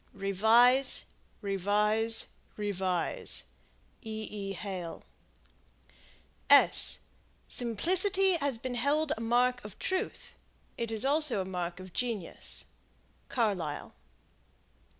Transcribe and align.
Revise. 0.15 1.05
Revise. 1.43 2.29
Revise. 2.57 3.43
E. 4.01 4.27
E. 4.31 4.53
Hale. 4.53 5.03
Simplicity 7.47 8.31
has 8.37 8.57
been 8.57 8.73
held 8.73 9.13
a 9.15 9.21
mark 9.21 9.63
of 9.63 9.77
truth: 9.77 10.33
it 10.75 10.89
is 10.89 11.05
also 11.05 11.43
it 11.43 11.45
mark 11.47 11.79
of 11.79 11.93
genius. 11.93 12.65
Carlyle. 13.29 13.93